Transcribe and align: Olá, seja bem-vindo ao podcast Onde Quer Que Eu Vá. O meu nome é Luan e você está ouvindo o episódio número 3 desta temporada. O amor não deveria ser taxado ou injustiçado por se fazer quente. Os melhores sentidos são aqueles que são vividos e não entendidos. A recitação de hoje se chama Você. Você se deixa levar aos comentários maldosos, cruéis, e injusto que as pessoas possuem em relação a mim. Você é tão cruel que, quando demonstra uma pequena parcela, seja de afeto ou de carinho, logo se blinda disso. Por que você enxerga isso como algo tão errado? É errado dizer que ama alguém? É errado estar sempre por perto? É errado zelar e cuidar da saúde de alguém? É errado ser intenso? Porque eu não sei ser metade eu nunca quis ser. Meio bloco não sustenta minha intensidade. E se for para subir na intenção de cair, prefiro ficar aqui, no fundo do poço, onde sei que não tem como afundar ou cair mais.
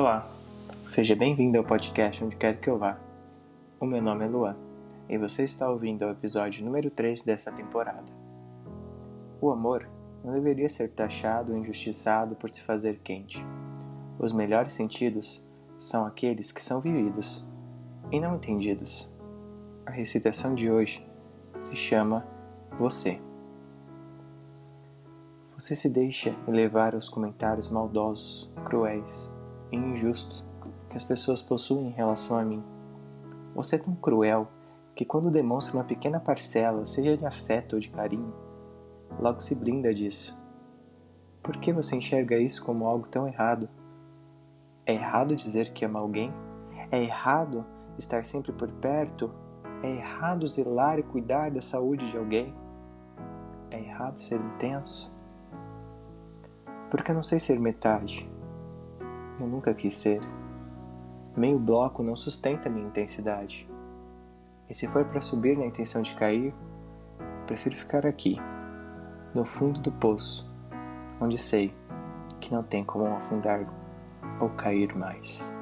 Olá, 0.00 0.26
seja 0.86 1.14
bem-vindo 1.14 1.58
ao 1.58 1.64
podcast 1.64 2.24
Onde 2.24 2.34
Quer 2.34 2.58
Que 2.58 2.70
Eu 2.70 2.78
Vá. 2.78 2.98
O 3.78 3.84
meu 3.84 4.00
nome 4.00 4.24
é 4.24 4.28
Luan 4.28 4.56
e 5.06 5.18
você 5.18 5.44
está 5.44 5.68
ouvindo 5.68 6.06
o 6.06 6.10
episódio 6.10 6.64
número 6.64 6.88
3 6.90 7.22
desta 7.22 7.52
temporada. 7.52 8.06
O 9.42 9.50
amor 9.50 9.86
não 10.24 10.32
deveria 10.32 10.70
ser 10.70 10.88
taxado 10.88 11.52
ou 11.52 11.58
injustiçado 11.58 12.34
por 12.34 12.48
se 12.48 12.62
fazer 12.62 12.98
quente. 13.04 13.44
Os 14.18 14.32
melhores 14.32 14.72
sentidos 14.72 15.46
são 15.78 16.06
aqueles 16.06 16.50
que 16.50 16.62
são 16.62 16.80
vividos 16.80 17.46
e 18.10 18.18
não 18.18 18.36
entendidos. 18.36 19.12
A 19.84 19.90
recitação 19.90 20.54
de 20.54 20.70
hoje 20.70 21.06
se 21.64 21.76
chama 21.76 22.26
Você. 22.78 23.20
Você 25.58 25.76
se 25.76 25.90
deixa 25.90 26.34
levar 26.48 26.94
aos 26.94 27.10
comentários 27.10 27.70
maldosos, 27.70 28.50
cruéis, 28.64 29.30
e 29.70 29.76
injusto 29.76 30.44
que 30.88 30.96
as 30.96 31.04
pessoas 31.04 31.40
possuem 31.40 31.86
em 31.86 31.92
relação 31.92 32.38
a 32.38 32.44
mim. 32.44 32.62
Você 33.54 33.76
é 33.76 33.78
tão 33.78 33.94
cruel 33.94 34.48
que, 34.94 35.04
quando 35.04 35.30
demonstra 35.30 35.76
uma 35.76 35.84
pequena 35.84 36.18
parcela, 36.18 36.84
seja 36.86 37.16
de 37.16 37.24
afeto 37.24 37.74
ou 37.74 37.80
de 37.80 37.88
carinho, 37.88 38.34
logo 39.18 39.40
se 39.40 39.54
blinda 39.54 39.94
disso. 39.94 40.38
Por 41.42 41.56
que 41.56 41.72
você 41.72 41.96
enxerga 41.96 42.36
isso 42.36 42.64
como 42.64 42.86
algo 42.86 43.08
tão 43.08 43.26
errado? 43.26 43.68
É 44.84 44.92
errado 44.94 45.36
dizer 45.36 45.72
que 45.72 45.84
ama 45.84 46.00
alguém? 46.00 46.32
É 46.90 47.02
errado 47.02 47.64
estar 47.96 48.24
sempre 48.26 48.52
por 48.52 48.70
perto? 48.72 49.30
É 49.82 49.90
errado 49.90 50.48
zelar 50.48 50.98
e 50.98 51.02
cuidar 51.02 51.50
da 51.50 51.62
saúde 51.62 52.10
de 52.10 52.16
alguém? 52.16 52.54
É 53.70 53.78
errado 53.78 54.18
ser 54.18 54.40
intenso? 54.40 55.10
Porque 56.90 57.10
eu 57.10 57.14
não 57.14 57.22
sei 57.22 57.38
ser 57.38 57.58
metade 57.58 58.28
eu 59.40 59.48
nunca 59.48 59.74
quis 59.74 59.94
ser. 59.94 60.20
Meio 61.36 61.58
bloco 61.58 62.02
não 62.02 62.16
sustenta 62.16 62.68
minha 62.68 62.86
intensidade. 62.86 63.68
E 64.68 64.74
se 64.74 64.86
for 64.88 65.04
para 65.04 65.20
subir 65.20 65.56
na 65.56 65.66
intenção 65.66 66.02
de 66.02 66.14
cair, 66.14 66.54
prefiro 67.46 67.76
ficar 67.76 68.06
aqui, 68.06 68.36
no 69.34 69.44
fundo 69.44 69.80
do 69.80 69.90
poço, 69.90 70.48
onde 71.20 71.38
sei 71.38 71.74
que 72.40 72.52
não 72.52 72.62
tem 72.62 72.84
como 72.84 73.06
afundar 73.06 73.66
ou 74.40 74.48
cair 74.50 74.96
mais. 74.96 75.54